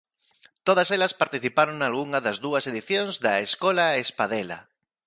Todas 0.67 0.89
elas 0.95 1.17
participaron 1.21 1.75
nalgunha 1.79 2.19
das 2.25 2.37
dúas 2.45 2.63
edicións 2.71 3.13
da 3.25 3.33
Escola 3.47 3.85
Espadela. 4.03 4.59